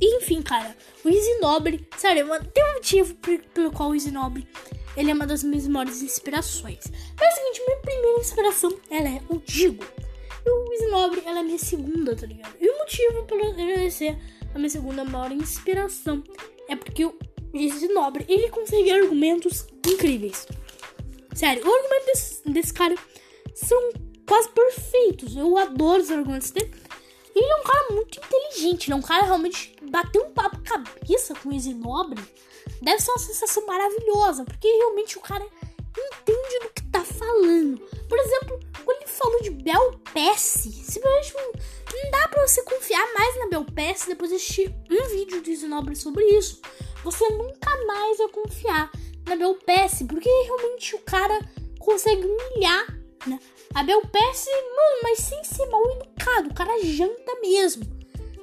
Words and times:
mim, 0.00 0.42
cara, 0.42 0.76
o 1.04 1.08
Easy 1.08 1.38
Nobre, 1.40 1.86
sério, 1.96 2.26
tem 2.52 2.64
um 2.64 2.74
motivo 2.74 3.14
pelo 3.54 3.72
qual 3.72 3.90
o 3.90 3.94
Easy 3.94 4.10
Nobre 4.10 4.46
ele 4.96 5.12
é 5.12 5.14
uma 5.14 5.26
das 5.28 5.44
minhas 5.44 5.68
maiores 5.68 6.02
inspirações. 6.02 6.90
Mas 7.16 7.28
é 7.28 7.32
o 7.32 7.36
seguinte, 7.36 7.62
minha 7.64 7.78
primeira 7.78 8.20
inspiração, 8.20 8.80
ela 8.90 9.08
é 9.08 9.22
o 9.28 9.38
Digo. 9.38 9.84
E 10.44 10.50
o 10.50 10.72
Easy 10.72 10.86
Nobre, 10.88 11.22
ela 11.24 11.38
é 11.38 11.42
minha 11.44 11.58
segunda, 11.58 12.16
tá 12.16 12.26
ligado? 12.26 12.56
E 12.60 12.68
o 12.68 12.78
motivo 12.78 13.22
pelo 13.22 13.60
ele 13.60 13.90
ser 13.92 14.18
a 14.52 14.58
minha 14.58 14.68
segunda 14.68 15.04
maior 15.04 15.30
inspiração 15.30 16.24
é 16.68 16.74
porque 16.74 17.04
o 17.04 17.16
Easy 17.54 17.86
Nobre, 17.88 18.24
ele 18.28 18.50
consegue 18.50 18.90
argumentos 18.90 19.66
incríveis. 19.86 20.48
Sério, 21.32 21.64
o 21.64 21.72
argumento 21.72 22.06
desse, 22.06 22.50
desse 22.50 22.74
cara 22.74 22.96
são 23.54 23.90
quase 24.26 24.48
perfeitos. 24.48 25.36
Eu 25.36 25.56
adoro 25.56 26.02
os 26.02 26.10
argumentos 26.10 26.50
dele. 26.50 26.72
Ele 27.36 27.46
é 27.46 27.56
um 27.56 27.62
cara 27.62 27.92
muito 27.92 28.18
inteligente, 28.18 28.86
ele 28.86 28.94
é 28.94 28.96
um 28.96 29.02
cara 29.02 29.24
realmente 29.24 29.76
bater 29.90 30.20
um 30.20 30.30
papo 30.30 30.60
cabeça 30.62 31.34
com 31.34 31.52
esse 31.52 31.74
nobre. 31.74 32.22
Deve 32.82 33.00
ser 33.00 33.10
uma 33.10 33.18
sensação 33.18 33.66
maravilhosa, 33.66 34.44
porque 34.44 34.68
realmente 34.68 35.18
o 35.18 35.20
cara 35.20 35.44
entende 35.44 36.58
do 36.62 36.70
que 36.70 36.82
tá 36.90 37.04
falando. 37.04 37.78
Por 38.08 38.18
exemplo, 38.18 38.60
quando 38.84 39.02
ele 39.02 39.10
falou 39.10 39.42
de 39.42 39.50
Bel 39.50 40.00
simplesmente 40.36 41.34
não 41.34 42.10
dá 42.10 42.28
pra 42.28 42.46
você 42.46 42.62
confiar 42.62 43.14
mais 43.14 43.38
na 43.38 43.48
Bel 43.48 43.66
depois 44.06 44.30
de 44.30 44.36
assistir 44.36 44.74
um 44.90 45.08
vídeo 45.08 45.42
do 45.42 45.50
Isinobre 45.50 45.96
sobre 45.96 46.24
isso. 46.24 46.60
Você 47.02 47.28
nunca 47.30 47.84
mais 47.86 48.18
vai 48.18 48.28
confiar 48.28 48.90
na 49.26 49.36
Bel 49.36 49.56
porque 50.08 50.28
realmente 50.28 50.94
o 50.94 50.98
cara 51.00 51.38
consegue 51.78 52.24
humilhar 52.24 52.98
né? 53.26 53.38
A 53.74 53.82
Bel 53.82 54.00
mano, 54.00 54.98
mas 55.02 55.18
sem 55.18 55.42
ser 55.44 55.66
mal 55.66 55.84
educado, 55.92 56.48
o 56.48 56.54
cara 56.54 56.82
janta 56.82 57.34
mesmo, 57.40 57.84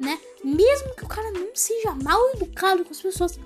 né? 0.00 0.18
Mesmo 0.42 0.94
que 0.94 1.03
seja 1.54 1.94
mal 1.94 2.20
educado 2.34 2.84
com 2.84 2.90
as 2.90 3.00
pessoas, 3.00 3.38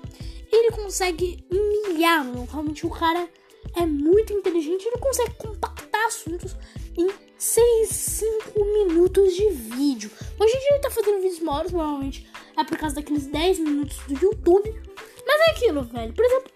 ele 0.51 0.71
consegue 0.71 1.45
humilhar, 1.49 2.25
mano. 2.25 2.47
Realmente 2.51 2.85
o 2.85 2.89
cara 2.89 3.29
é 3.75 3.85
muito 3.85 4.33
inteligente, 4.33 4.85
ele 4.85 4.97
consegue 4.97 5.33
compactar 5.35 6.07
assuntos 6.07 6.55
em 6.97 7.07
6, 7.37 7.89
5 7.89 8.65
minutos 8.65 9.33
de 9.35 9.49
vídeo. 9.49 10.11
Hoje 10.39 10.55
em 10.55 10.59
dia 10.59 10.69
ele 10.71 10.79
tá 10.79 10.89
fazendo 10.89 11.21
vídeos 11.21 11.39
maiores, 11.39 11.71
provavelmente 11.71 12.29
é 12.57 12.63
por 12.63 12.77
causa 12.77 12.95
daqueles 12.95 13.27
10 13.27 13.59
minutos 13.59 13.97
do 14.07 14.13
YouTube. 14.13 14.75
Mas 15.25 15.47
é 15.47 15.51
aquilo, 15.51 15.83
velho. 15.83 16.13
Por 16.13 16.25
exemplo, 16.25 16.51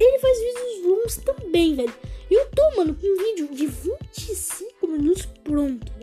ele 0.00 0.18
faz 0.18 0.38
vídeos 0.38 0.86
longos 0.86 1.16
também, 1.18 1.76
velho. 1.76 1.94
Eu 2.30 2.48
tô, 2.50 2.76
mano, 2.76 2.94
com 2.94 3.06
um 3.06 3.16
vídeo 3.16 3.48
de 3.54 3.66
25 3.66 4.88
minutos 4.88 5.26
pronto. 5.44 5.93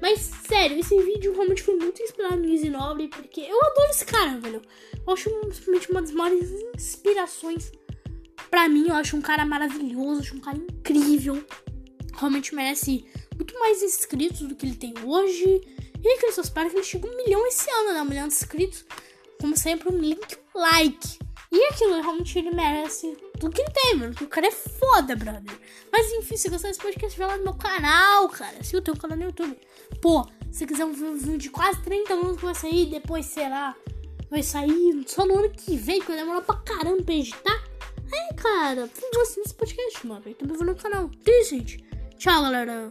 Mas, 0.00 0.30
sério, 0.48 0.78
esse 0.78 0.96
vídeo 1.02 1.32
realmente 1.32 1.62
foi 1.62 1.76
muito 1.76 2.02
inspirado 2.02 2.36
no 2.36 2.48
Easy 2.48 2.70
Nobre, 2.70 3.08
porque 3.08 3.40
eu 3.40 3.62
adoro 3.62 3.90
esse 3.90 4.04
cara, 4.04 4.38
velho. 4.38 4.62
Eu 5.06 5.12
acho 5.12 5.30
simplesmente 5.52 5.90
uma 5.90 6.00
das 6.00 6.10
maiores 6.12 6.50
inspirações 6.74 7.70
pra 8.50 8.68
mim. 8.68 8.88
Eu 8.88 8.94
acho 8.94 9.16
um 9.16 9.20
cara 9.20 9.44
maravilhoso, 9.44 10.20
acho 10.20 10.36
um 10.36 10.40
cara 10.40 10.56
incrível. 10.56 11.44
Realmente 12.16 12.54
merece 12.54 13.04
muito 13.36 13.58
mais 13.58 13.82
inscritos 13.82 14.40
do 14.40 14.54
que 14.54 14.66
ele 14.66 14.76
tem 14.76 14.94
hoje. 15.04 15.60
E 16.02 16.18
que 16.18 16.26
eu 16.26 16.30
espero 16.42 16.70
que 16.70 16.76
ele 16.76 16.84
chegue 16.84 17.06
um 17.06 17.16
milhão 17.16 17.46
esse 17.46 17.70
ano, 17.70 17.92
né? 17.92 18.02
Um 18.02 18.06
milhão 18.06 18.28
de 18.28 18.34
inscritos. 18.34 18.84
Como 19.38 19.56
sempre, 19.56 19.92
um 19.92 19.98
link, 19.98 20.36
um 20.54 20.60
like. 20.60 21.18
E 21.52 21.64
aquilo, 21.64 22.00
realmente 22.00 22.38
ele 22.38 22.52
merece 22.52 23.16
tudo 23.38 23.52
que 23.52 23.60
ele 23.60 23.70
tem, 23.70 23.96
mano. 23.96 24.12
Porque 24.12 24.24
o 24.24 24.28
cara 24.28 24.46
é 24.46 24.52
foda, 24.52 25.16
brother. 25.16 25.58
Mas 25.90 26.12
enfim, 26.12 26.36
se 26.36 26.48
gostar 26.48 26.68
desse 26.68 26.80
podcast, 26.80 27.18
vai 27.18 27.28
lá 27.28 27.36
no 27.36 27.44
meu 27.44 27.54
canal, 27.54 28.28
cara. 28.28 28.62
Se 28.62 28.76
eu 28.76 28.80
tenho 28.80 28.96
um 28.96 29.00
canal 29.00 29.18
no 29.18 29.24
YouTube. 29.24 29.58
Pô, 30.00 30.26
se 30.52 30.66
quiser 30.66 30.84
um 30.84 30.92
vídeo 30.92 31.38
de 31.38 31.50
quase 31.50 31.82
30 31.82 32.16
minutos 32.16 32.38
que 32.38 32.44
vai 32.44 32.54
sair, 32.54 32.86
depois, 32.86 33.26
sei 33.26 33.48
lá, 33.48 33.74
vai 34.30 34.42
sair 34.42 35.04
só 35.06 35.26
no 35.26 35.38
ano 35.38 35.50
que 35.50 35.76
vem, 35.76 36.00
que 36.00 36.06
vai 36.06 36.16
demorar 36.16 36.42
pra 36.42 36.56
caramba 36.56 37.02
pra 37.02 37.14
editar. 37.14 37.64
Aí, 38.12 38.36
cara, 38.36 38.86
por 38.86 39.00
favor, 39.00 39.22
assina 39.22 39.44
esse 39.44 39.54
podcast, 39.54 40.06
mano. 40.06 40.22
E 40.26 40.34
também 40.34 40.56
vou 40.56 40.66
no 40.66 40.74
canal. 40.76 41.10
Tem, 41.24 41.44
gente. 41.44 41.84
Tchau, 42.16 42.42
galera. 42.42 42.90